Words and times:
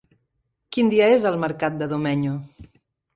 Quin 0.77 0.87
dia 0.93 1.09
és 1.17 1.27
el 1.31 1.37
mercat 1.43 1.75
de 1.83 1.89
Domenyo? 1.91 2.33